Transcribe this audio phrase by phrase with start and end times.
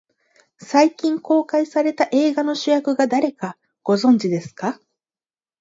[0.57, 4.79] 最近公開された映画の主役が誰か、ご存じですか。